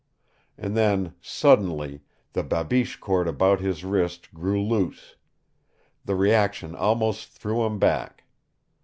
[0.57, 2.01] And then, suddenly,
[2.33, 5.15] the babiche cord about his wrist grew loose.
[6.05, 8.23] The reaction almost threw him back.